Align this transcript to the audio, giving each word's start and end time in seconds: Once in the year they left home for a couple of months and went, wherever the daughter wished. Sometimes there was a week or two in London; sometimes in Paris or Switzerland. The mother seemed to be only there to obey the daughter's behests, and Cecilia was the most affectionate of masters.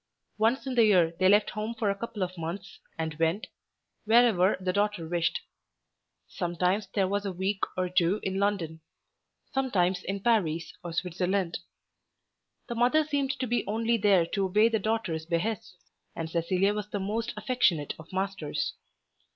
Once 0.39 0.65
in 0.65 0.73
the 0.73 0.85
year 0.85 1.13
they 1.19 1.29
left 1.29 1.51
home 1.51 1.75
for 1.75 1.91
a 1.91 1.95
couple 1.95 2.23
of 2.23 2.35
months 2.35 2.79
and 2.97 3.19
went, 3.19 3.45
wherever 4.05 4.57
the 4.59 4.73
daughter 4.73 5.07
wished. 5.07 5.41
Sometimes 6.27 6.87
there 6.95 7.07
was 7.07 7.23
a 7.23 7.31
week 7.31 7.61
or 7.77 7.87
two 7.87 8.19
in 8.23 8.39
London; 8.39 8.81
sometimes 9.53 10.01
in 10.03 10.19
Paris 10.19 10.73
or 10.83 10.91
Switzerland. 10.91 11.59
The 12.67 12.73
mother 12.73 13.03
seemed 13.03 13.37
to 13.37 13.45
be 13.45 13.63
only 13.67 13.95
there 13.95 14.25
to 14.25 14.45
obey 14.45 14.69
the 14.69 14.79
daughter's 14.79 15.27
behests, 15.27 15.75
and 16.15 16.27
Cecilia 16.27 16.73
was 16.73 16.89
the 16.89 16.99
most 16.99 17.31
affectionate 17.37 17.93
of 17.99 18.11
masters. 18.11 18.73